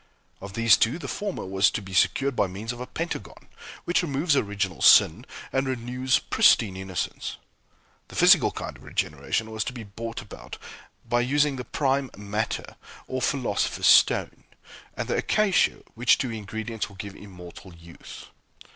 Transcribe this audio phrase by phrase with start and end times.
[0.41, 3.47] Of these two the former was to be secured by means of a Pentagon,
[3.85, 7.37] which removes original sin and renews pristine innocence.
[8.07, 10.57] The physical kind of regeneration was to be brought about
[11.07, 14.45] by using the "prime matter" or philosopher's stone,
[14.97, 18.25] and the "Acacia," which two ingredients will give immortal youth.